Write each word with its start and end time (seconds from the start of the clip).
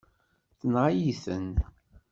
Tenɣa-yi-ten. 0.59 1.49